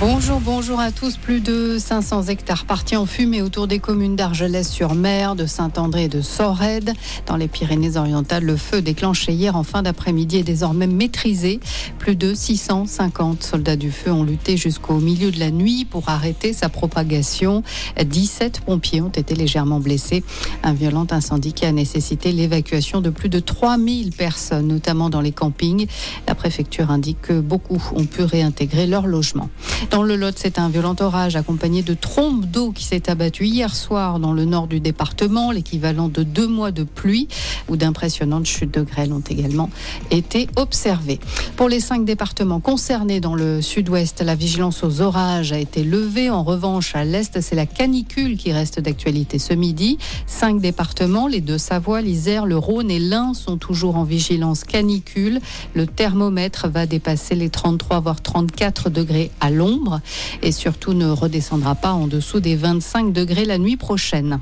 [0.00, 1.16] Bonjour, bonjour à tous.
[1.16, 6.20] Plus de 500 hectares partis en fumée autour des communes d'Argelès-sur-Mer, de Saint-André et de
[6.20, 6.92] Sorède.
[7.26, 11.58] Dans les Pyrénées-Orientales, le feu déclenché hier en fin d'après-midi est désormais maîtrisé.
[11.98, 16.52] Plus de 650 soldats du feu ont lutté jusqu'au milieu de la nuit pour arrêter
[16.52, 17.64] sa propagation.
[18.00, 20.22] 17 pompiers ont été légèrement blessés.
[20.62, 25.32] Un violent incendie qui a nécessité l'évacuation de plus de 3000 personnes, notamment dans les
[25.32, 25.88] campings.
[26.28, 29.50] La préfecture indique que beaucoup ont pu réintégrer leur logement.
[29.90, 33.74] Dans le Lot, c'est un violent orage accompagné de trombes d'eau qui s'est abattu hier
[33.74, 37.28] soir dans le nord du département, l'équivalent de deux mois de pluie,
[37.68, 39.70] où d'impressionnantes chutes de grêle ont également
[40.10, 41.20] été observées.
[41.56, 46.28] Pour les cinq départements concernés dans le sud-ouest, la vigilance aux orages a été levée.
[46.28, 49.98] En revanche, à l'est, c'est la canicule qui reste d'actualité ce midi.
[50.26, 55.40] Cinq départements, les deux Savoie, l'Isère, le Rhône et l'Ain sont toujours en vigilance canicule.
[55.74, 59.50] Le thermomètre va dépasser les 33 voire 34 degrés à
[60.42, 64.40] et surtout ne redescendra pas en dessous des 25 degrés la nuit prochaine.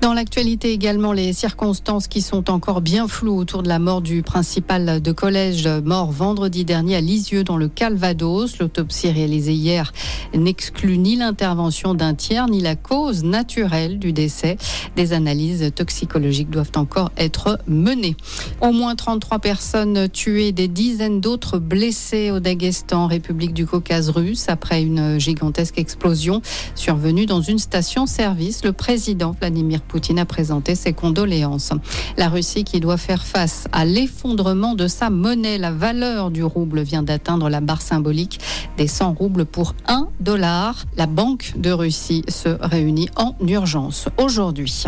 [0.00, 4.22] Dans l'actualité également, les circonstances qui sont encore bien floues autour de la mort du
[4.22, 8.58] principal de collège mort vendredi dernier à Lisieux dans le Calvados.
[8.58, 9.92] L'autopsie réalisée hier
[10.34, 14.56] n'exclut ni l'intervention d'un tiers ni la cause naturelle du décès.
[14.96, 18.16] Des analyses toxicologiques doivent encore être menées.
[18.60, 24.46] Au moins 33 personnes tuées, des dizaines d'autres blessées au Daghestan, République du Caucase russe,
[24.48, 26.40] après une gigantesque explosion
[26.74, 28.64] survenue dans une station-service.
[28.64, 29.34] Le président
[29.82, 31.72] Poutine a présenté ses condoléances.
[32.16, 35.58] La Russie qui doit faire face à l'effondrement de sa monnaie.
[35.58, 38.40] La valeur du rouble vient d'atteindre la barre symbolique
[38.76, 40.84] des 100 roubles pour 1 dollar.
[40.96, 44.84] La Banque de Russie se réunit en urgence aujourd'hui.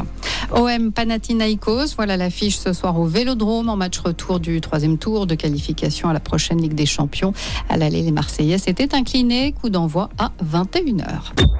[0.53, 5.35] OM Panathinaikos, voilà l'affiche ce soir au Vélodrome en match retour du troisième tour de
[5.35, 7.33] qualification à la prochaine Ligue des Champions.
[7.69, 9.53] À l'aller, les Marseillais s'étaient inclinés.
[9.53, 11.60] Coup d'envoi à 21h.